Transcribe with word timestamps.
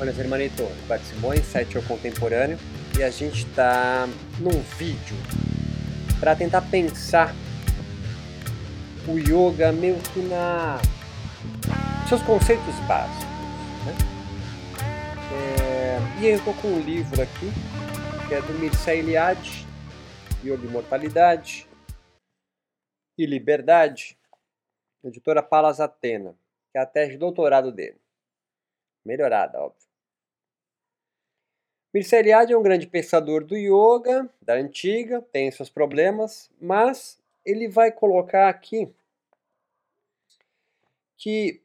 Olha, 0.00 0.10
hermanito, 0.10 0.62
Eduardo 0.62 1.04
Simões, 1.06 1.44
site 1.44 1.76
ao 1.76 1.82
contemporâneo, 1.82 2.56
e 2.96 3.02
a 3.02 3.10
gente 3.10 3.44
está 3.44 4.06
num 4.38 4.60
vídeo 4.78 5.16
para 6.20 6.36
tentar 6.36 6.62
pensar 6.62 7.34
o 9.08 9.18
yoga 9.18 9.72
meio 9.72 9.98
que 9.98 10.20
na 10.20 10.78
seus 12.08 12.22
conceitos 12.22 12.76
básicos. 12.86 13.24
Né? 13.84 13.94
É... 15.32 16.20
E 16.20 16.26
eu 16.28 16.36
estou 16.36 16.54
com 16.54 16.68
um 16.68 16.80
livro 16.80 17.20
aqui, 17.20 17.50
que 18.28 18.34
é 18.34 18.40
do 18.40 18.52
Mircea 18.54 18.94
Eliade, 18.94 19.66
Yoga 20.44 20.64
e 20.64 20.70
Mortalidade 20.70 21.68
e 23.18 23.26
Liberdade, 23.26 24.16
editora 25.02 25.42
Palas 25.42 25.80
Atena, 25.80 26.36
que 26.70 26.78
é 26.78 26.80
a 26.80 26.86
tese 26.86 27.12
de 27.12 27.18
doutorado 27.18 27.72
dele. 27.72 28.00
Melhorada, 29.04 29.58
óbvio. 29.58 29.87
Mircea 31.92 32.42
é 32.50 32.56
um 32.56 32.62
grande 32.62 32.86
pensador 32.86 33.44
do 33.44 33.56
yoga, 33.56 34.28
da 34.42 34.54
antiga, 34.54 35.22
tem 35.32 35.50
seus 35.50 35.70
problemas, 35.70 36.50
mas 36.60 37.18
ele 37.44 37.66
vai 37.66 37.90
colocar 37.90 38.48
aqui 38.48 38.92
que 41.16 41.62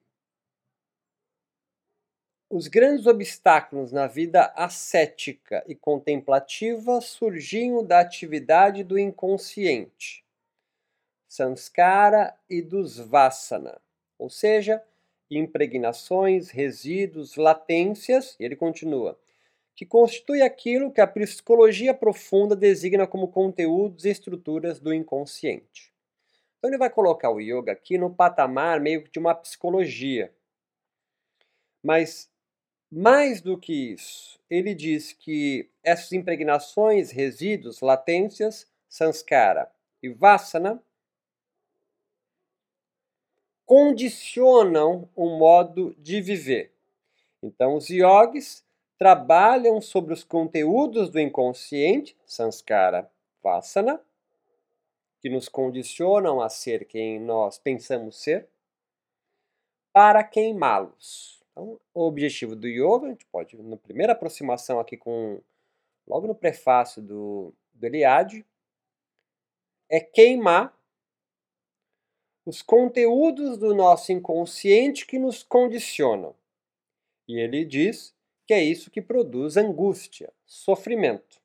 os 2.50 2.68
grandes 2.68 3.06
obstáculos 3.06 3.92
na 3.92 4.08
vida 4.08 4.54
ascética 4.56 5.64
e 5.68 5.76
contemplativa 5.76 7.02
surgiam 7.02 7.84
da 7.84 8.00
atividade 8.00 8.84
do 8.84 8.98
inconsciente, 8.98 10.24
samskara 11.28 12.34
e 12.50 12.62
dos 12.62 12.98
vasana, 12.98 13.82
ou 14.18 14.30
seja, 14.30 14.82
impregnações, 15.30 16.50
resíduos, 16.50 17.36
latências, 17.36 18.38
e 18.40 18.46
ele 18.46 18.56
continua, 18.56 19.20
que 19.76 19.86
constitui 19.86 20.42
aquilo 20.42 20.92
que 20.92 21.02
a 21.02 21.08
psicologia 21.08 21.94
profunda 21.94 22.56
designa 22.56 23.08
como 23.08 23.28
conteúdos 23.28 24.06
e 24.06 24.10
estruturas 24.10 24.80
do 24.80 24.94
inconsciente. 24.94 25.92
Então 26.58 26.70
ele 26.70 26.78
vai 26.78 26.90
colocar 26.90 27.30
o 27.30 27.40
yoga 27.40 27.72
aqui 27.72 27.98
no 27.98 28.14
patamar 28.14 28.80
meio 28.80 29.04
de 29.10 29.20
uma 29.20 29.34
psicologia. 29.36 30.34
Mas 31.82 32.32
mais 32.92 33.42
do 33.42 33.58
que 33.58 33.94
isso, 33.94 34.40
ele 34.50 34.76
diz 34.76 35.12
que 35.12 35.70
essas 35.84 36.12
impregnações, 36.14 37.12
resíduos, 37.12 37.82
latências, 37.82 38.72
sanskara 38.88 39.70
e 40.02 40.10
vasana 40.10 40.82
condicionam 43.66 45.10
o 45.16 45.38
modo 45.38 45.96
de 45.98 46.22
viver. 46.22 46.72
Então 47.42 47.76
os 47.76 47.90
yogis 47.90 48.64
trabalham 49.04 49.82
sobre 49.82 50.14
os 50.14 50.24
conteúdos 50.24 51.10
do 51.10 51.20
inconsciente, 51.20 52.16
sanskara, 52.26 53.12
vasana, 53.44 54.02
que 55.20 55.30
nos 55.30 55.50
condicionam 55.50 56.40
a 56.40 56.48
ser 56.48 56.86
quem 56.86 57.20
nós 57.20 57.60
pensamos 57.60 58.16
ser, 58.24 58.48
para 59.92 60.24
queimá-los. 60.24 61.44
Então, 61.52 61.78
o 61.94 62.04
objetivo 62.04 62.56
do 62.56 62.66
yoga, 62.66 63.08
a 63.08 63.10
gente 63.10 63.26
pode, 63.26 63.62
na 63.62 63.76
primeira 63.76 64.14
aproximação 64.14 64.80
aqui 64.80 64.96
com, 64.96 65.42
logo 66.08 66.26
no 66.26 66.34
prefácio 66.34 67.02
do, 67.02 67.54
do 67.74 67.86
Eliade, 67.86 68.46
é 69.90 70.00
queimar 70.00 70.74
os 72.46 72.62
conteúdos 72.62 73.58
do 73.58 73.76
nosso 73.76 74.14
inconsciente 74.14 75.06
que 75.06 75.20
nos 75.20 75.44
condicionam. 75.44 76.34
E 77.28 77.38
ele 77.38 77.66
diz 77.66 78.16
que 78.46 78.54
é 78.54 78.62
isso 78.62 78.92
que 78.92 79.02
produz 79.02 79.58
angústia, 79.58 80.34
sofrimento. 80.46 81.42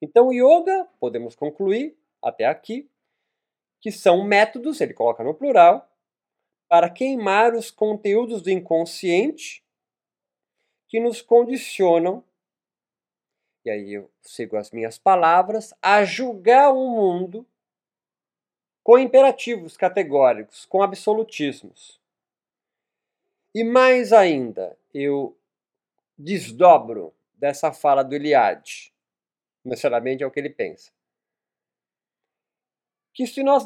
Então, 0.00 0.32
yoga, 0.32 0.88
podemos 1.00 1.34
concluir 1.34 1.96
até 2.22 2.44
aqui, 2.44 2.90
que 3.80 3.90
são 3.90 4.24
métodos, 4.24 4.80
ele 4.80 4.94
coloca 4.94 5.24
no 5.24 5.34
plural, 5.34 5.90
para 6.68 6.90
queimar 6.90 7.54
os 7.54 7.70
conteúdos 7.70 8.42
do 8.42 8.50
inconsciente 8.50 9.64
que 10.88 11.00
nos 11.00 11.20
condicionam, 11.20 12.24
e 13.64 13.70
aí 13.70 13.94
eu 13.94 14.10
sigo 14.20 14.56
as 14.56 14.70
minhas 14.70 14.98
palavras, 14.98 15.72
a 15.80 16.04
julgar 16.04 16.72
o 16.72 16.90
mundo 16.90 17.46
com 18.82 18.98
imperativos 18.98 19.76
categóricos, 19.76 20.66
com 20.66 20.82
absolutismos. 20.82 21.98
E 23.54 23.64
mais 23.64 24.12
ainda, 24.12 24.76
eu 24.94 25.36
desdobro 26.16 27.12
dessa 27.34 27.72
fala 27.72 28.04
do 28.04 28.14
Eliade, 28.14 28.94
necessariamente 29.64 30.22
é 30.22 30.26
o 30.26 30.30
que 30.30 30.38
ele 30.38 30.50
pensa. 30.50 30.92
Que 33.12 33.26
se 33.26 33.42
nós 33.42 33.64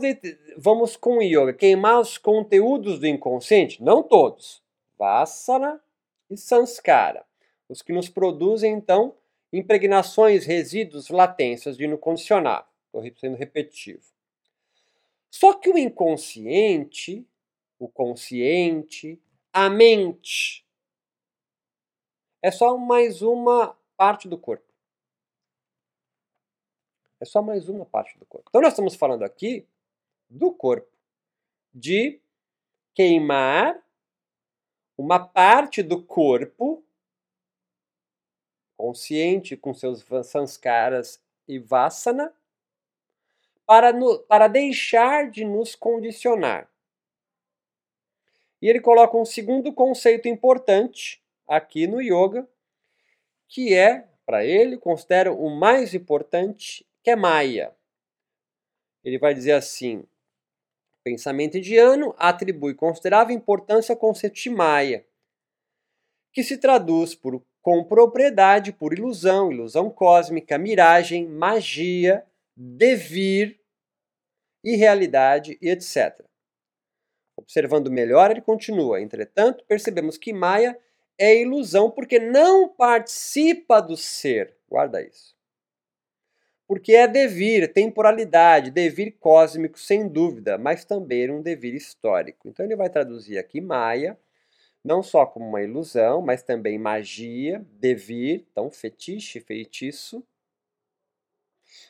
vamos 0.57 0.97
com 0.97 1.19
o 1.19 1.23
yoga 1.23 1.53
queimar 1.53 2.01
os 2.01 2.19
conteúdos 2.19 2.99
do 2.99 3.07
inconsciente, 3.07 3.83
não 3.83 4.03
todos, 4.03 4.63
Vassana 4.99 5.81
e 6.31 6.37
Sanskara, 6.37 7.25
os 7.69 7.83
que 7.83 7.93
nos 7.93 8.09
produzem 8.09 8.73
então 8.73 9.15
impregnações, 9.53 10.45
resíduos, 10.45 11.09
latências 11.09 11.77
de 11.77 11.87
no 11.87 11.97
condicionar. 11.97 12.69
Estou 12.87 13.03
sendo 13.19 13.37
repetitivo. 13.37 14.03
Só 15.31 15.55
que 15.55 15.71
o 15.71 15.79
inconsciente, 15.79 17.27
o 17.79 17.89
consciente, 17.89 19.21
a 19.53 19.69
mente 19.71 20.67
é 22.43 22.51
só 22.51 22.77
mais 22.77 23.23
uma 23.23 23.77
parte 23.97 24.29
do 24.29 24.39
corpo. 24.39 24.65
É 27.21 27.25
só 27.25 27.43
mais 27.43 27.69
uma 27.69 27.85
parte 27.85 28.17
do 28.19 28.25
corpo. 28.27 28.49
Então 28.49 28.61
nós 28.61 28.73
estamos 28.73 28.95
falando 28.95 29.25
aqui 29.25 29.67
do 30.31 30.53
corpo, 30.53 30.97
de 31.75 32.21
queimar 32.95 33.83
uma 34.97 35.19
parte 35.19 35.83
do 35.83 36.03
corpo 36.03 36.85
consciente 38.77 39.57
com 39.57 39.75
seus 39.75 40.05
sanskaras 40.25 41.21
e 41.47 41.59
vasana 41.59 42.33
para, 43.67 43.93
no, 43.93 44.21
para 44.21 44.47
deixar 44.47 45.31
de 45.31 45.45
nos 45.45 45.75
condicionar. 45.75 46.71
E 48.63 48.69
ele 48.69 48.81
coloca 48.81 49.17
um 49.17 49.25
segundo 49.25 49.73
conceito 49.73 50.29
importante 50.29 51.23
aqui 51.49 51.87
no 51.87 52.01
yoga, 52.01 52.47
que 53.49 53.75
é, 53.75 54.07
para 54.27 54.45
ele, 54.45 54.77
considera 54.77 55.33
o 55.33 55.49
mais 55.49 55.95
importante, 55.95 56.87
que 57.03 57.11
é 57.11 57.17
Maya. 57.17 57.75
Ele 59.03 59.19
vai 59.19 59.33
dizer 59.33 59.53
assim: 59.53 60.05
pensamento 61.03 61.57
indiano 61.57 62.15
atribui 62.19 62.75
considerável 62.75 63.35
importância 63.35 63.93
ao 63.93 63.99
conceito 63.99 64.35
de 64.35 64.51
Maya, 64.51 65.07
que 66.33 66.45
se 66.45 66.59
traduz 66.59 67.15
por 67.15 67.43
com 67.61 67.85
propriedade 67.85 68.73
por 68.73 68.95
ilusão, 68.95 69.53
ilusão 69.53 69.91
cósmica, 69.91 70.57
miragem, 70.57 71.27
magia, 71.27 72.25
devir, 72.57 73.61
irrealidade 74.65 75.59
e 75.61 75.69
etc. 75.69 76.25
Observando 77.37 77.91
melhor, 77.91 78.31
ele 78.31 78.41
continua. 78.41 79.01
Entretanto, 79.03 79.65
percebemos 79.67 80.17
que 80.17 80.33
Maya 80.33 80.79
é 81.19 81.37
ilusão 81.41 81.91
porque 81.91 82.19
não 82.19 82.69
participa 82.69 83.81
do 83.81 83.97
ser. 83.97 84.57
Guarda 84.69 85.03
isso. 85.03 85.37
Porque 86.67 86.93
é 86.93 87.09
devir, 87.09 87.73
temporalidade, 87.73 88.71
devir 88.71 89.17
cósmico, 89.19 89.79
sem 89.79 90.07
dúvida, 90.07 90.59
mas 90.59 90.85
também 90.85 91.31
um 91.31 91.43
devir 91.43 91.75
histórico. 91.75 92.47
Então 92.49 92.65
ele 92.65 92.77
vai 92.77 92.91
traduzir 92.91 93.39
aqui 93.39 93.61
Maya, 93.61 94.19
não 94.85 95.03
só 95.03 95.27
como 95.27 95.47
uma 95.47 95.63
ilusão, 95.63 96.23
mas 96.23 96.43
também 96.43 96.79
magia, 96.79 97.65
devir, 97.73 98.47
então 98.53 98.71
fetiche, 98.71 99.41
feitiço, 99.41 100.23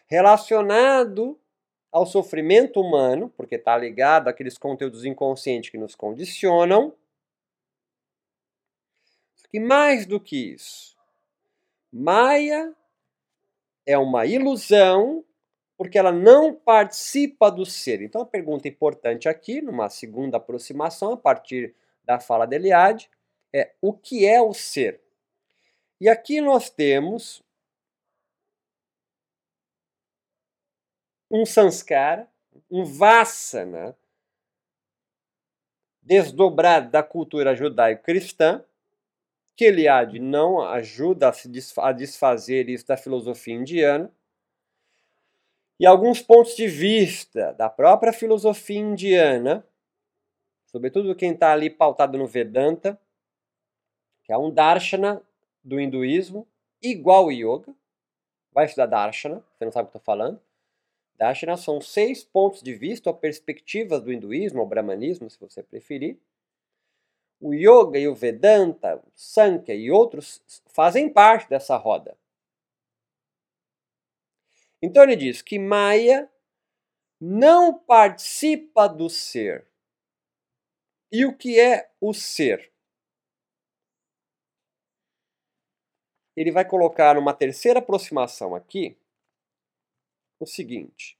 relacionado 0.06 1.38
ao 1.90 2.06
sofrimento 2.06 2.80
humano, 2.80 3.32
porque 3.36 3.56
está 3.56 3.76
ligado 3.76 4.28
àqueles 4.28 4.56
conteúdos 4.56 5.04
inconscientes 5.04 5.70
que 5.70 5.78
nos 5.78 5.94
condicionam. 5.94 6.94
E 9.52 9.58
mais 9.58 10.04
do 10.06 10.20
que 10.20 10.52
isso, 10.52 10.96
Maia 11.90 12.74
é 13.86 13.96
uma 13.96 14.26
ilusão 14.26 15.24
porque 15.78 15.96
ela 15.96 16.10
não 16.12 16.54
participa 16.54 17.50
do 17.50 17.64
ser. 17.64 18.02
Então 18.02 18.20
a 18.20 18.26
pergunta 18.26 18.66
importante 18.66 19.28
aqui, 19.28 19.62
numa 19.62 19.88
segunda 19.88 20.36
aproximação, 20.36 21.12
a 21.12 21.16
partir 21.16 21.74
da 22.04 22.18
fala 22.18 22.46
de 22.46 22.56
Eliade, 22.56 23.08
é 23.54 23.72
o 23.80 23.92
que 23.92 24.26
é 24.26 24.42
o 24.42 24.52
ser? 24.52 25.00
E 26.00 26.08
aqui 26.08 26.40
nós 26.40 26.68
temos 26.68 27.42
um 31.30 31.46
sanskara, 31.46 32.28
um 32.70 32.84
vasana, 32.84 33.96
desdobrado 36.02 36.90
da 36.90 37.02
cultura 37.02 37.54
judaico-cristã, 37.54 38.64
que 39.58 39.64
Eliade 39.64 40.20
não 40.20 40.60
ajuda 40.60 41.32
a, 41.78 41.90
desfazer 41.92 42.68
isso 42.68 42.86
da 42.86 42.96
filosofia 42.96 43.54
indiana, 43.54 44.08
e 45.80 45.84
alguns 45.84 46.22
pontos 46.22 46.54
de 46.54 46.68
vista 46.68 47.52
da 47.54 47.68
própria 47.68 48.12
filosofia 48.12 48.78
indiana, 48.78 49.66
sobretudo 50.66 51.12
quem 51.16 51.32
está 51.32 51.52
ali 51.52 51.68
pautado 51.68 52.16
no 52.16 52.24
Vedanta, 52.24 52.96
que 54.22 54.32
é 54.32 54.38
um 54.38 54.48
darshana 54.48 55.20
do 55.64 55.80
hinduísmo, 55.80 56.46
igual 56.80 57.26
o 57.26 57.32
yoga. 57.32 57.74
Vai 58.52 58.66
estudar 58.66 58.86
darshana, 58.86 59.44
você 59.56 59.64
não 59.64 59.72
sabe 59.72 59.88
o 59.88 59.90
que 59.90 59.98
estou 59.98 60.14
falando. 60.14 60.40
Darshana 61.16 61.56
são 61.56 61.80
seis 61.80 62.22
pontos 62.22 62.62
de 62.62 62.74
vista 62.74 63.10
ou 63.10 63.16
perspectivas 63.16 64.02
do 64.02 64.12
hinduísmo 64.12 64.60
ou 64.60 64.66
brahmanismo, 64.68 65.28
se 65.28 65.40
você 65.40 65.64
preferir. 65.64 66.16
O 67.40 67.54
yoga 67.54 67.98
e 67.98 68.08
o 68.08 68.14
Vedanta, 68.14 68.96
o 68.96 69.12
Sankhya 69.14 69.74
e 69.74 69.90
outros 69.90 70.42
fazem 70.66 71.12
parte 71.12 71.48
dessa 71.48 71.76
roda. 71.76 72.16
Então 74.82 75.02
ele 75.02 75.16
diz 75.16 75.42
que 75.42 75.58
Maya 75.58 76.30
não 77.20 77.76
participa 77.78 78.88
do 78.88 79.08
ser. 79.08 79.66
E 81.10 81.24
o 81.24 81.36
que 81.36 81.58
é 81.58 81.90
o 82.00 82.12
ser? 82.12 82.72
Ele 86.36 86.52
vai 86.52 86.64
colocar 86.64 87.14
numa 87.14 87.34
terceira 87.34 87.80
aproximação 87.80 88.54
aqui 88.54 88.96
o 90.38 90.46
seguinte: 90.46 91.18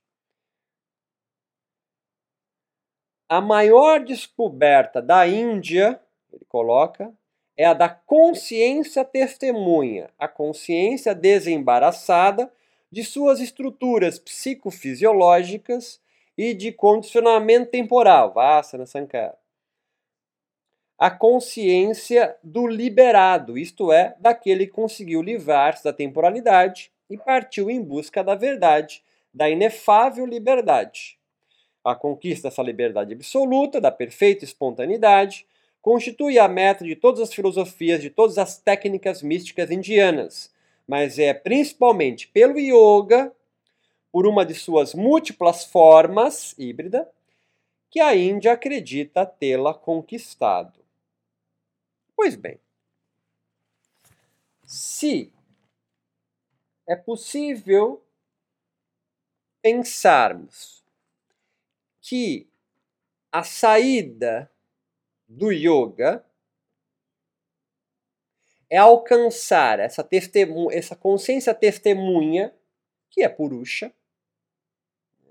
a 3.28 3.40
maior 3.40 4.04
descoberta 4.04 5.02
da 5.02 5.26
Índia, 5.26 6.00
ele 6.38 6.46
coloca, 6.48 7.12
é 7.56 7.64
a 7.64 7.74
da 7.74 7.88
consciência 7.88 9.04
testemunha, 9.04 10.08
a 10.16 10.28
consciência 10.28 11.14
desembaraçada 11.14 12.50
de 12.90 13.02
suas 13.02 13.40
estruturas 13.40 14.18
psicofisiológicas 14.18 16.00
e 16.36 16.54
de 16.54 16.70
condicionamento 16.70 17.70
temporal, 17.70 18.32
Vassana 18.32 18.86
Sankara. 18.86 19.36
A 20.96 21.10
consciência 21.10 22.36
do 22.42 22.66
liberado, 22.66 23.58
isto 23.58 23.92
é, 23.92 24.16
daquele 24.18 24.66
que 24.66 24.72
conseguiu 24.72 25.20
livrar-se 25.20 25.84
da 25.84 25.92
temporalidade 25.92 26.92
e 27.10 27.16
partiu 27.16 27.70
em 27.70 27.82
busca 27.82 28.22
da 28.22 28.34
verdade, 28.34 29.02
da 29.34 29.50
inefável 29.50 30.24
liberdade. 30.24 31.18
A 31.84 31.94
conquista 31.94 32.48
dessa 32.48 32.62
liberdade 32.62 33.14
absoluta, 33.14 33.80
da 33.80 33.90
perfeita 33.90 34.44
espontaneidade, 34.44 35.46
constitui 35.88 36.38
a 36.38 36.46
meta 36.46 36.84
de 36.84 36.94
todas 36.94 37.18
as 37.18 37.32
filosofias, 37.32 38.02
de 38.02 38.10
todas 38.10 38.36
as 38.36 38.58
técnicas 38.58 39.22
místicas 39.22 39.70
indianas, 39.70 40.54
mas 40.86 41.18
é 41.18 41.32
principalmente 41.32 42.28
pelo 42.28 42.58
yoga, 42.58 43.34
por 44.12 44.26
uma 44.26 44.44
de 44.44 44.52
suas 44.52 44.92
múltiplas 44.92 45.64
formas 45.64 46.54
híbrida, 46.58 47.10
que 47.90 48.00
a 48.00 48.14
Índia 48.14 48.52
acredita 48.52 49.24
tê-la 49.24 49.72
conquistado. 49.72 50.78
Pois 52.14 52.36
bem, 52.36 52.60
se 54.66 55.32
é 56.86 56.96
possível 56.96 58.04
pensarmos 59.62 60.84
que 62.02 62.46
a 63.32 63.42
saída 63.42 64.50
do 65.28 65.52
yoga 65.52 66.24
é 68.70 68.76
alcançar 68.76 69.78
essa, 69.78 70.02
testemunha, 70.02 70.76
essa 70.76 70.96
consciência 70.96 71.54
testemunha, 71.54 72.54
que 73.10 73.22
é 73.22 73.28
Purusha, 73.28 73.92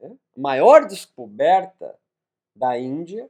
né? 0.02 0.16
maior 0.36 0.88
descoberta 0.88 1.98
da 2.56 2.78
Índia, 2.78 3.30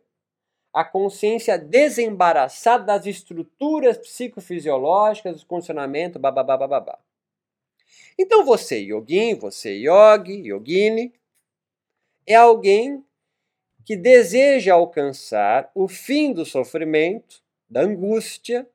a 0.74 0.84
consciência 0.86 1.58
desembaraçada 1.58 2.86
das 2.86 3.06
estruturas 3.06 3.98
psicofisiológicas, 3.98 5.42
do 5.42 5.48
condicionamento, 5.48 6.20
bababá, 6.20 6.56
babá. 6.56 7.00
Então 8.18 8.46
você, 8.46 8.80
yogin, 8.80 9.36
você, 9.36 9.74
yogi, 9.76 10.48
yogini, 10.48 11.14
é 12.26 12.36
alguém 12.36 13.04
que 13.88 13.96
deseja 13.96 14.74
alcançar 14.74 15.72
o 15.74 15.88
fim 15.88 16.34
do 16.34 16.46
sofrimento, 16.46 17.42
da 17.70 17.84
angústia, 17.84 18.68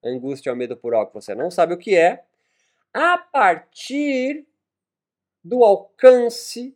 angústia 0.00 0.50
é 0.50 0.52
o 0.52 0.56
medo 0.56 0.76
por 0.76 0.94
algo 0.94 1.08
que 1.08 1.14
você 1.14 1.34
não 1.34 1.50
sabe 1.50 1.74
o 1.74 1.76
que 1.76 1.96
é, 1.96 2.22
a 2.94 3.18
partir 3.18 4.46
do 5.42 5.64
alcance 5.64 6.72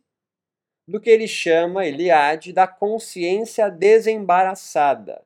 do 0.85 0.99
que 0.99 1.09
ele 1.09 1.25
chama, 1.25 1.85
Eliade, 1.85 2.51
da 2.51 2.67
consciência 2.67 3.69
desembaraçada, 3.69 5.23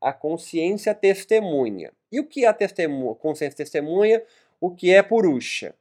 a 0.00 0.12
consciência 0.12 0.94
testemunha. 0.94 1.92
E 2.12 2.20
o 2.20 2.24
que 2.24 2.44
é 2.44 2.48
a 2.48 2.54
testemunha, 2.54 3.16
consciência 3.16 3.56
testemunha? 3.56 4.22
O 4.60 4.70
que 4.70 4.94
é 4.94 5.02
Purusha? 5.02 5.74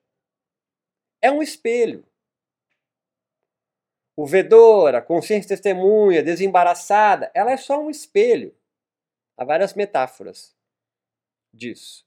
É 1.22 1.30
um 1.30 1.44
espelho. 1.44 2.04
O 4.16 4.26
vedor, 4.26 4.96
a 4.96 5.02
consciência 5.02 5.50
testemunha, 5.50 6.24
desembaraçada, 6.24 7.30
ela 7.34 7.52
é 7.52 7.58
só 7.58 7.80
um 7.80 7.90
espelho. 7.90 8.56
Há 9.38 9.44
várias 9.44 9.74
metáforas 9.74 10.56
disso. 11.54 12.06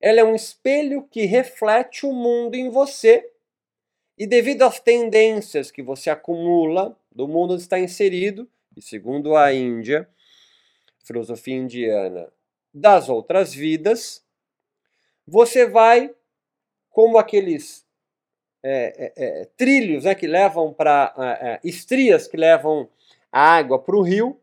Ela 0.00 0.20
é 0.20 0.24
um 0.24 0.34
espelho 0.34 1.08
que 1.08 1.24
reflete 1.24 2.06
o 2.06 2.12
mundo 2.12 2.54
em 2.54 2.70
você 2.70 3.32
e 4.16 4.26
devido 4.26 4.62
às 4.62 4.78
tendências 4.78 5.70
que 5.70 5.82
você 5.82 6.10
acumula 6.10 6.96
do 7.10 7.26
mundo 7.26 7.54
onde 7.54 7.62
está 7.62 7.78
inserido, 7.78 8.48
e 8.76 8.82
segundo 8.82 9.36
a 9.36 9.52
Índia, 9.52 10.08
filosofia 11.04 11.56
indiana, 11.56 12.32
das 12.72 13.08
outras 13.08 13.52
vidas, 13.52 14.24
você 15.26 15.66
vai, 15.66 16.14
como 16.90 17.18
aqueles 17.18 17.87
é, 18.62 19.12
é, 19.16 19.40
é, 19.42 19.44
trilhos 19.56 20.04
né, 20.04 20.14
que 20.14 20.26
levam 20.26 20.72
para. 20.72 21.14
É, 21.16 21.48
é, 21.48 21.60
estrias 21.64 22.26
que 22.26 22.36
levam 22.36 22.88
a 23.30 23.56
água 23.56 23.78
para 23.78 23.96
o 23.96 24.02
rio, 24.02 24.40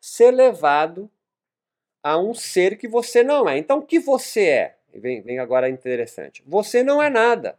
ser 0.00 0.30
levado 0.30 1.10
a 2.02 2.18
um 2.18 2.34
ser 2.34 2.76
que 2.76 2.88
você 2.88 3.22
não 3.22 3.48
é. 3.48 3.58
Então, 3.58 3.78
o 3.78 3.86
que 3.86 3.98
você 3.98 4.48
é? 4.48 4.78
Vem, 4.92 5.20
vem 5.22 5.38
agora 5.38 5.68
interessante. 5.68 6.42
Você 6.46 6.82
não 6.82 7.02
é 7.02 7.08
nada. 7.08 7.58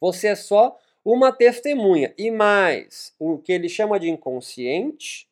Você 0.00 0.28
é 0.28 0.34
só 0.34 0.78
uma 1.04 1.32
testemunha. 1.32 2.14
E 2.16 2.30
mais, 2.30 3.14
o 3.18 3.38
que 3.38 3.52
ele 3.52 3.68
chama 3.68 4.00
de 4.00 4.08
inconsciente 4.08 5.28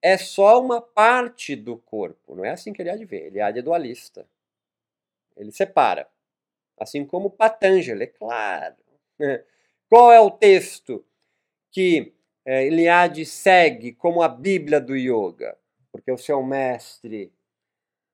é 0.00 0.16
só 0.16 0.60
uma 0.60 0.80
parte 0.80 1.56
do 1.56 1.76
corpo. 1.76 2.34
Não 2.34 2.44
é 2.44 2.50
assim 2.50 2.72
que 2.72 2.80
ele 2.80 2.90
há 2.90 2.96
de 2.96 3.04
ver. 3.04 3.26
Ele 3.26 3.40
há 3.40 3.50
de 3.50 3.60
dualista. 3.62 4.26
Ele 5.36 5.52
separa. 5.52 6.08
Assim 6.78 7.04
como 7.04 7.30
Patanjali, 7.30 8.04
é 8.04 8.06
claro. 8.06 8.76
Qual 9.88 10.12
é 10.12 10.20
o 10.20 10.30
texto 10.30 11.04
que 11.70 12.14
é, 12.44 12.64
Eliade 12.64 13.26
segue 13.26 13.92
como 13.92 14.22
a 14.22 14.28
Bíblia 14.28 14.80
do 14.80 14.96
Yoga, 14.96 15.58
porque 15.90 16.12
o 16.12 16.18
seu 16.18 16.42
mestre, 16.42 17.32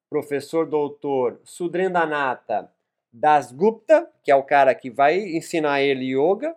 professor 0.09 0.67
doutor 0.67 1.41
Sudrendanata 1.45 2.73
Das 3.12 3.52
Gupta, 3.52 4.11
que 4.23 4.31
é 4.31 4.35
o 4.35 4.43
cara 4.43 4.75
que 4.75 4.91
vai 4.91 5.19
ensinar 5.19 5.83
ele 5.83 6.14
yoga, 6.14 6.57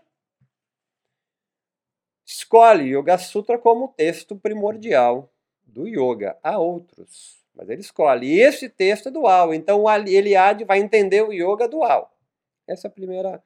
escolhe 2.26 2.96
Yoga 2.96 3.18
Sutra 3.18 3.58
como 3.58 3.90
texto 3.90 4.38
primordial 4.38 5.30
do 5.76 5.86
yoga. 5.86 6.40
Há 6.42 6.58
outros, 6.58 7.46
mas 7.54 7.70
ele 7.70 7.82
escolhe. 7.82 8.28
E 8.28 8.40
esse 8.40 8.70
texto 8.70 9.10
é 9.10 9.12
dual, 9.12 9.54
então 9.54 9.84
Eliade 10.08 10.64
vai 10.64 10.80
entender 10.80 11.22
o 11.22 11.34
yoga 11.34 11.68
dual. 11.68 12.18
Essa 12.66 12.88
é 12.88 12.90
a 12.90 12.92
primeira, 12.92 13.44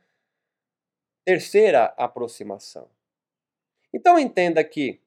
terceira 1.25 1.85
aproximação. 1.97 2.87
Então 3.91 4.19
entenda 4.19 4.63
que 4.63 5.01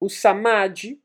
o 0.00 0.08
samadhi, 0.08 1.00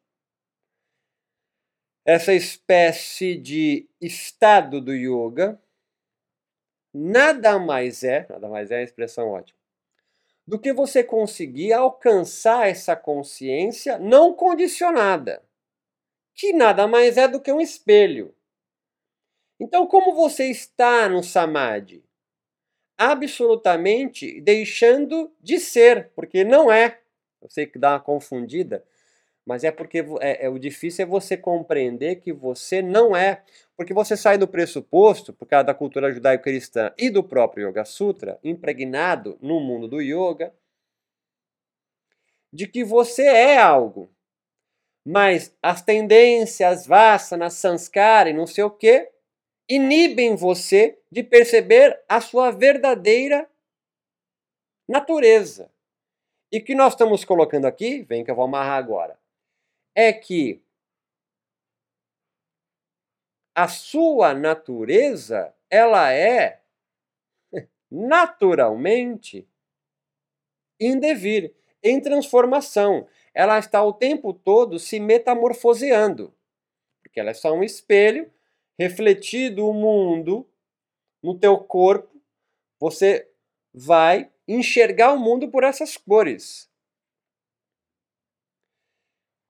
essa 2.04 2.34
espécie 2.34 3.36
de 3.36 3.88
estado 4.02 4.82
do 4.82 4.94
yoga, 4.94 5.62
nada 6.92 7.60
mais 7.60 8.04
é, 8.04 8.26
nada 8.30 8.50
mais 8.50 8.72
é 8.72 8.78
a 8.78 8.84
expressão 8.84 9.30
ótima, 9.30 9.60
do 10.48 10.60
que 10.60 10.72
você 10.72 11.04
conseguir 11.04 11.74
alcançar 11.74 12.68
essa 12.68 12.96
consciência 12.96 13.98
não 13.98 14.34
condicionada, 14.34 15.44
que 16.34 16.54
nada 16.54 16.88
mais 16.88 17.18
é 17.18 17.28
do 17.28 17.42
que 17.42 17.52
um 17.52 17.62
espelho. 17.62 18.36
Então, 19.60 19.88
como 19.88 20.14
você 20.14 20.46
está 20.50 21.08
no 21.08 21.24
samadhi? 21.24 22.06
absolutamente 22.98 24.40
deixando 24.42 25.32
de 25.42 25.60
ser, 25.60 26.12
porque 26.16 26.44
não 26.44 26.72
é. 26.72 27.00
Eu 27.42 27.50
sei 27.50 27.68
que 27.68 27.78
dá 27.78 27.94
uma 27.94 28.00
confundida, 28.00 28.84
mas 29.46 29.64
é 29.64 29.72
porque 29.72 30.04
é, 30.22 30.46
é, 30.46 30.50
o 30.50 30.58
difícil 30.58 31.04
é 31.04 31.08
você 31.08 31.38
compreender 31.38 32.16
que 32.16 32.34
você 32.34 32.82
não 32.82 33.16
é. 33.16 33.44
Porque 33.78 33.94
você 33.94 34.18
sai 34.18 34.38
do 34.38 34.48
pressuposto, 34.48 35.32
por 35.32 35.48
causa 35.48 35.66
da 35.66 35.74
cultura 35.74 36.12
judaico-cristã 36.12 36.92
e 36.98 37.10
do 37.10 37.24
próprio 37.24 37.70
Yoga 37.70 37.86
Sutra, 37.86 38.40
impregnado 38.44 39.38
no 39.42 39.60
mundo 39.60 39.88
do 39.88 40.02
yoga, 40.02 40.54
de 42.52 42.68
que 42.68 42.84
você 42.84 43.24
é 43.24 43.58
algo. 43.58 44.10
Mas 45.06 45.56
as 45.62 45.84
tendências, 45.84 46.88
vasanas, 46.88 47.54
sanskara 47.54 48.30
e 48.30 48.34
não 48.34 48.48
sei 48.48 48.64
o 48.64 48.72
que, 48.72 49.12
inibem 49.70 50.36
você 50.36 50.98
de 51.12 51.22
perceber 51.22 52.02
a 52.10 52.20
sua 52.20 52.50
verdadeira 52.50 53.48
natureza. 54.88 55.70
E 56.52 56.60
que 56.60 56.74
nós 56.74 56.94
estamos 56.94 57.24
colocando 57.26 57.66
aqui, 57.66 58.02
vem 58.04 58.24
que 58.24 58.32
eu 58.32 58.36
vou 58.36 58.46
amarrar 58.46 58.78
agora, 58.78 59.20
é 59.96 60.12
que 60.12 60.62
a 63.56 63.70
sua 63.70 64.34
natureza, 64.34 65.56
ela 65.70 66.12
é 66.12 66.62
naturalmente 67.90 69.48
indevir, 70.80 71.56
em 71.82 72.02
transformação. 72.02 73.08
Ela 73.34 73.58
está 73.60 73.82
o 73.84 73.94
tempo 73.94 74.34
todo 74.34 74.78
se 74.78 75.00
metamorfoseando, 75.00 76.34
porque 77.02 77.20
ela 77.20 77.30
é 77.30 77.34
só 77.34 77.54
um 77.54 77.64
espelho 77.64 78.30
refletido 78.78 79.68
o 79.68 79.74
mundo 79.74 80.50
no 81.24 81.38
teu 81.38 81.58
corpo, 81.58 82.22
você 82.80 83.30
vai 83.74 84.30
enxergar 84.48 85.14
o 85.14 85.20
mundo 85.20 85.50
por 85.50 85.64
essas 85.64 85.96
cores. 85.96 86.70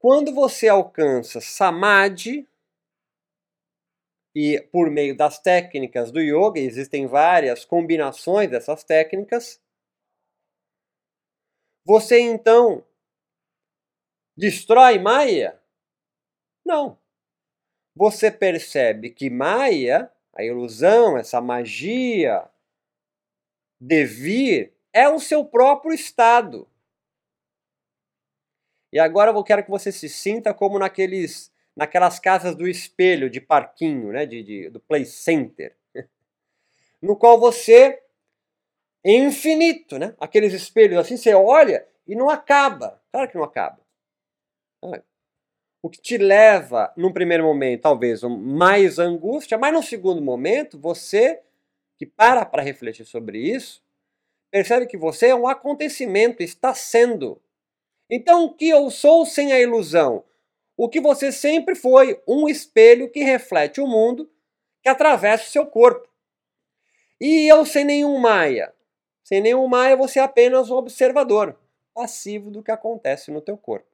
Quando 0.07 0.35
você 0.35 0.67
alcança 0.67 1.41
samadhi, 1.41 2.47
e 4.35 4.62
por 4.71 4.91
meio 4.91 5.17
das 5.17 5.39
técnicas 5.39 6.12
do 6.12 6.19
yoga, 6.21 6.59
existem 6.59 7.07
várias 7.07 7.65
combinações 7.65 8.47
dessas 8.47 8.83
técnicas, 8.83 9.59
você 11.83 12.19
então 12.19 12.85
destrói 14.38 15.00
Maya? 15.00 15.59
Não. 16.63 17.00
Você 17.95 18.29
percebe 18.29 19.09
que 19.09 19.27
Maya, 19.27 20.13
a 20.35 20.43
ilusão, 20.43 21.17
essa 21.17 21.41
magia, 21.41 22.47
devir, 23.81 24.71
é 24.93 25.09
o 25.09 25.19
seu 25.19 25.43
próprio 25.43 25.95
estado. 25.95 26.69
E 28.95 28.99
agora 28.99 29.31
eu 29.31 29.43
quero 29.43 29.61
que 29.61 29.69
você 29.69 29.91
se 29.91 30.07
sinta 30.07 30.53
como 30.53 30.79
naqueles, 30.79 31.51
naquelas 31.75 32.17
casas 32.17 32.55
do 32.55 32.65
espelho 32.65 33.29
de 33.29 33.41
parquinho, 33.41 34.13
né, 34.13 34.25
de, 34.25 34.41
de 34.41 34.69
do 34.69 34.79
play 34.79 35.03
center, 35.03 35.75
no 37.01 37.17
qual 37.17 37.37
você 37.37 38.01
é 39.03 39.11
infinito, 39.11 39.99
né? 39.99 40.15
Aqueles 40.17 40.53
espelhos 40.53 40.97
assim, 40.97 41.17
você 41.17 41.33
olha 41.33 41.85
e 42.07 42.15
não 42.15 42.29
acaba. 42.29 43.03
Claro 43.11 43.29
que 43.29 43.35
não 43.35 43.43
acaba. 43.43 43.81
O 45.83 45.89
que 45.89 45.99
te 45.99 46.17
leva, 46.17 46.93
num 46.95 47.11
primeiro 47.11 47.43
momento, 47.43 47.81
talvez 47.81 48.23
mais 48.23 48.97
angústia, 48.97 49.57
mas 49.57 49.73
no 49.73 49.83
segundo 49.83 50.21
momento, 50.21 50.79
você 50.79 51.41
que 51.97 52.05
para 52.05 52.45
para 52.45 52.63
refletir 52.63 53.03
sobre 53.03 53.39
isso, 53.39 53.83
percebe 54.49 54.85
que 54.85 54.95
você 54.95 55.27
é 55.27 55.35
um 55.35 55.49
acontecimento, 55.49 56.41
está 56.41 56.73
sendo. 56.73 57.41
Então, 58.09 58.45
o 58.45 58.53
que 58.53 58.69
eu 58.69 58.89
sou 58.91 59.25
sem 59.25 59.51
a 59.51 59.59
ilusão? 59.59 60.24
O 60.77 60.89
que 60.89 61.00
você 61.00 61.31
sempre 61.31 61.75
foi, 61.75 62.21
um 62.27 62.47
espelho 62.47 63.09
que 63.09 63.24
reflete 63.24 63.79
o 63.81 63.88
mundo, 63.88 64.29
que 64.83 64.89
atravessa 64.89 65.45
o 65.45 65.51
seu 65.51 65.65
corpo. 65.65 66.07
E 67.19 67.47
eu 67.50 67.65
sem 67.65 67.85
nenhum 67.85 68.19
Maia. 68.19 68.74
Sem 69.24 69.41
nenhum 69.41 69.67
Maia, 69.67 69.95
você 69.95 70.19
é 70.19 70.24
apenas 70.24 70.69
um 70.69 70.75
observador, 70.75 71.57
passivo 71.93 72.51
do 72.51 72.62
que 72.62 72.71
acontece 72.71 73.31
no 73.31 73.41
teu 73.41 73.57
corpo. 73.57 73.89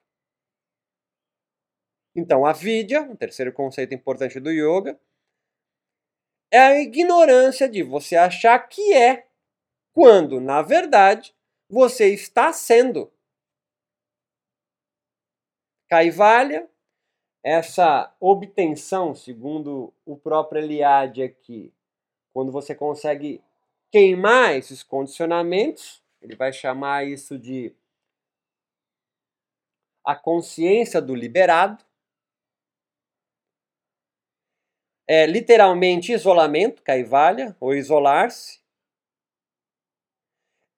Então, 2.15 2.45
a 2.45 2.51
vidya, 2.51 3.01
um 3.01 3.15
terceiro 3.15 3.53
conceito 3.53 3.93
importante 3.93 4.39
do 4.39 4.51
yoga, 4.51 4.99
é 6.51 6.59
a 6.59 6.81
ignorância 6.81 7.69
de 7.69 7.81
você 7.81 8.17
achar 8.17 8.59
que 8.67 8.93
é 8.93 9.27
quando, 9.93 10.41
na 10.41 10.61
verdade, 10.61 11.33
você 11.69 12.13
está 12.13 12.51
sendo. 12.51 13.11
Caivalha, 15.91 16.69
essa 17.43 18.15
obtenção, 18.17 19.13
segundo 19.13 19.93
o 20.05 20.15
próprio 20.15 20.63
Eliade 20.63 21.21
aqui, 21.21 21.73
quando 22.33 22.49
você 22.49 22.73
consegue 22.73 23.43
queimar 23.91 24.55
esses 24.55 24.83
condicionamentos, 24.83 26.01
ele 26.21 26.33
vai 26.33 26.53
chamar 26.53 27.05
isso 27.05 27.37
de 27.37 27.75
a 30.05 30.15
consciência 30.15 31.01
do 31.01 31.13
liberado. 31.13 31.83
É 35.05 35.25
literalmente 35.25 36.13
isolamento, 36.13 36.81
caivalha, 36.83 37.53
ou 37.59 37.75
isolar-se 37.75 38.61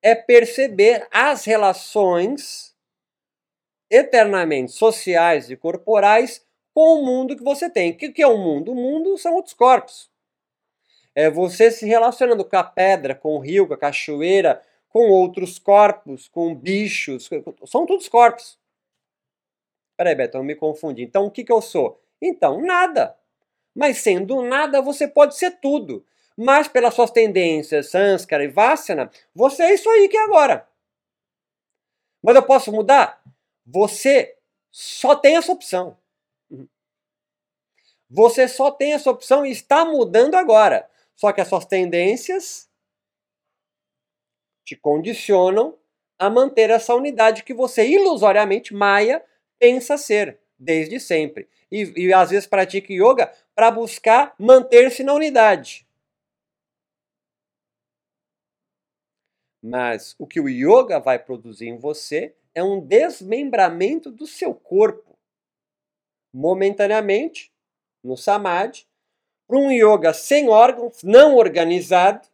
é 0.01 0.15
perceber 0.15 1.07
as 1.11 1.45
relações 1.45 2.72
eternamente 3.93 4.71
sociais 4.71 5.49
e 5.49 5.55
corporais 5.55 6.45
com 6.73 6.99
o 6.99 7.05
mundo 7.05 7.35
que 7.35 7.43
você 7.43 7.69
tem. 7.69 7.91
O 7.91 7.95
que 7.95 8.21
é 8.21 8.27
o 8.27 8.37
mundo? 8.37 8.71
O 8.71 8.75
mundo 8.75 9.17
são 9.17 9.35
outros 9.35 9.53
corpos. 9.53 10.09
É 11.15 11.29
você 11.29 11.69
se 11.69 11.85
relacionando 11.85 12.43
com 12.43 12.57
a 12.57 12.63
pedra, 12.63 13.13
com 13.13 13.35
o 13.35 13.39
rio, 13.39 13.67
com 13.67 13.75
a 13.75 13.77
cachoeira, 13.77 14.61
com 14.89 15.09
outros 15.09 15.59
corpos, 15.59 16.27
com 16.27 16.55
bichos. 16.55 17.29
São 17.65 17.85
todos 17.85 18.09
corpos. 18.09 18.57
Peraí, 19.95 20.15
Beto, 20.15 20.37
eu 20.37 20.43
me 20.43 20.55
confundi. 20.55 21.03
Então, 21.03 21.25
o 21.25 21.31
que, 21.31 21.43
que 21.43 21.51
eu 21.51 21.61
sou? 21.61 22.01
Então, 22.19 22.59
nada. 22.61 23.15
Mas 23.75 23.99
sendo 23.99 24.41
nada, 24.41 24.81
você 24.81 25.07
pode 25.07 25.35
ser 25.35 25.59
tudo. 25.59 26.03
Mas 26.35 26.67
pelas 26.67 26.95
suas 26.95 27.11
tendências, 27.11 27.91
Sanskara 27.91 28.43
e 28.43 28.47
Vassana, 28.47 29.11
você 29.35 29.63
é 29.63 29.73
isso 29.75 29.87
aí 29.89 30.09
que 30.09 30.17
é 30.17 30.23
agora. 30.23 30.67
Mas 32.23 32.35
eu 32.35 32.43
posso 32.43 32.71
mudar? 32.71 33.21
Você 33.65 34.35
só 34.71 35.15
tem 35.15 35.37
essa 35.37 35.51
opção. 35.51 35.97
Você 38.09 38.47
só 38.47 38.69
tem 38.69 38.93
essa 38.93 39.09
opção 39.09 39.45
e 39.45 39.51
está 39.51 39.85
mudando 39.85 40.35
agora. 40.35 40.89
Só 41.15 41.31
que 41.31 41.41
as 41.41 41.47
suas 41.47 41.65
tendências 41.65 42.69
te 44.65 44.75
condicionam 44.75 45.77
a 46.17 46.29
manter 46.29 46.69
essa 46.69 46.93
unidade 46.95 47.43
que 47.43 47.53
você 47.53 47.87
ilusoriamente, 47.87 48.73
Maia, 48.73 49.23
pensa 49.59 49.97
ser 49.97 50.39
desde 50.57 50.99
sempre. 50.99 51.49
E, 51.71 52.07
e 52.07 52.13
às 52.13 52.29
vezes 52.29 52.47
pratica 52.47 52.93
yoga 52.93 53.33
para 53.55 53.71
buscar 53.71 54.33
manter-se 54.37 55.03
na 55.03 55.13
unidade. 55.13 55.87
Mas 59.61 60.15
o 60.19 60.27
que 60.27 60.39
o 60.39 60.49
yoga 60.49 60.99
vai 60.99 61.17
produzir 61.17 61.67
em 61.67 61.77
você 61.77 62.35
é 62.55 62.63
um 62.63 62.79
desmembramento 62.79 64.11
do 64.11 64.27
seu 64.27 64.53
corpo. 64.53 65.17
Momentaneamente, 66.33 67.51
no 68.03 68.17
samadhi, 68.17 68.85
para 69.47 69.57
um 69.57 69.71
yoga 69.71 70.13
sem 70.13 70.49
órgãos, 70.49 71.03
não 71.03 71.35
organizado, 71.35 72.27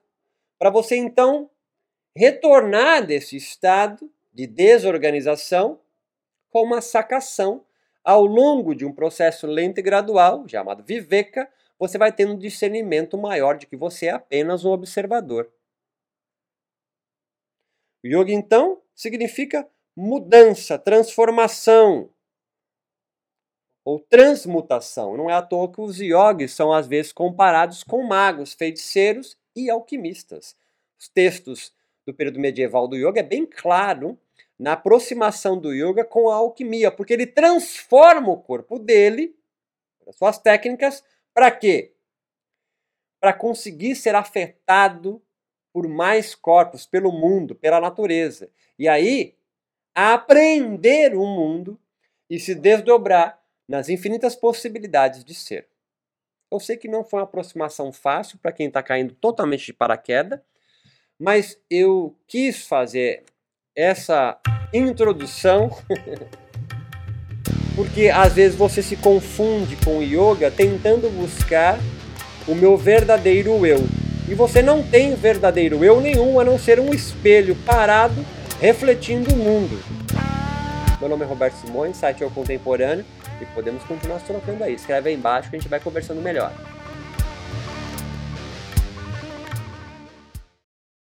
para 0.58 0.70
você 0.70 0.96
então 0.96 1.50
retornar 2.16 3.06
desse 3.06 3.38
estado 3.38 4.12
de 4.34 4.46
desorganização 4.46 5.80
com 6.50 6.64
uma 6.64 6.82
sacação 6.82 7.66
ao 8.04 8.26
longo 8.26 8.74
de 8.74 8.86
um 8.86 8.94
processo 8.94 9.46
lento 9.46 9.80
e 9.80 9.82
gradual, 9.82 10.48
chamado 10.48 10.84
viveka, 10.84 11.50
você 11.78 11.98
vai 11.98 12.12
tendo 12.12 12.34
um 12.34 12.38
discernimento 12.38 13.18
maior 13.18 13.58
de 13.58 13.68
que 13.68 13.76
você 13.76 14.08
é 14.08 14.12
apenas 14.12 14.66
um 14.66 14.72
observador. 14.72 15.52
Yoga, 18.06 18.32
então, 18.32 18.82
significa 18.96 19.70
mudança, 20.00 20.80
transformação 20.80 22.10
ou 23.84 24.00
transmutação. 24.00 25.18
Não 25.18 25.30
é 25.30 25.34
à 25.34 25.42
toa 25.42 25.72
que 25.72 25.82
os 25.82 26.00
yogis 26.00 26.54
são 26.54 26.72
às 26.72 26.88
vezes 26.88 27.12
comparados 27.12 27.84
com 27.84 28.02
magos, 28.04 28.54
feiticeiros 28.54 29.38
e 29.54 29.70
alquimistas. 29.70 30.56
Os 30.98 31.10
textos 31.10 31.74
do 32.06 32.14
período 32.14 32.40
medieval 32.40 32.88
do 32.88 32.96
yoga 32.96 33.20
é 33.20 33.24
bem 33.24 33.46
claro 33.46 34.18
na 34.58 34.74
aproximação 34.74 35.60
do 35.60 35.74
yoga 35.74 36.06
com 36.06 36.30
a 36.30 36.36
alquimia, 36.36 36.92
porque 36.92 37.14
ele 37.14 37.28
transforma 37.28 38.30
o 38.30 38.42
corpo 38.42 38.80
dele, 38.80 39.36
as 40.08 40.16
suas 40.16 40.38
técnicas, 40.38 41.04
para 41.34 41.52
quê? 41.52 41.94
Para 43.20 43.34
conseguir 43.34 43.96
ser 43.96 44.16
afetado 44.16 45.22
por 45.74 45.88
mais 45.88 46.36
corpos, 46.36 46.86
pelo 46.86 47.12
mundo, 47.12 47.54
pela 47.54 47.80
natureza. 47.80 48.50
E 48.78 48.88
aí, 48.88 49.39
aprender 50.00 51.16
o 51.16 51.26
mundo 51.26 51.80
e 52.30 52.40
se 52.40 52.56
desdobrar 52.56 53.40
nas 53.68 53.90
infinitas 53.90 54.36
possibilidades 54.36 55.24
de 55.24 55.34
ser. 55.34 55.68
Eu 56.52 56.60
sei 56.60 56.78
que 56.78 56.88
não 56.88 57.04
foi 57.04 57.20
uma 57.20 57.26
aproximação 57.26 57.92
fácil 57.92 58.40
para 58.40 58.52
quem 58.52 58.68
está 58.68 58.82
caindo 58.82 59.14
totalmente 59.14 59.68
de 59.68 59.74
paraquedas, 59.74 60.40
mas 61.20 61.60
eu 61.70 62.16
quis 62.28 62.66
fazer 62.66 63.24
essa 63.76 64.40
introdução 64.74 65.70
porque 67.76 68.10
às 68.10 68.34
vezes 68.34 68.58
você 68.58 68.82
se 68.82 68.96
confunde 68.96 69.76
com 69.78 70.00
o 70.00 70.04
yoga 70.04 70.50
tentando 70.50 71.10
buscar 71.10 71.78
o 72.48 72.56
meu 72.56 72.76
verdadeiro 72.78 73.66
eu. 73.66 73.80
E 74.28 74.34
você 74.34 74.62
não 74.62 74.82
tem 74.82 75.16
verdadeiro 75.16 75.84
eu 75.84 76.00
nenhum 76.00 76.40
a 76.40 76.44
não 76.44 76.58
ser 76.58 76.80
um 76.80 76.94
espelho 76.94 77.56
parado 77.66 78.26
refletindo 78.60 79.34
o 79.34 79.38
mundo. 79.38 79.80
Meu 81.00 81.08
nome 81.08 81.24
é 81.24 81.28
Roberto 81.28 81.56
Simões, 81.56 81.96
site 81.96 82.24
é 82.24 82.26
o 82.26 82.30
Contemporâneo 82.30 83.06
e 83.42 83.46
podemos 83.46 83.82
continuar 83.84 84.20
trocando 84.20 84.64
aí. 84.64 84.74
Escreve 84.74 85.10
aí 85.10 85.16
embaixo 85.16 85.50
que 85.50 85.56
a 85.56 85.60
gente 85.60 85.70
vai 85.70 85.80
conversando 85.80 86.22
melhor. 86.22 86.52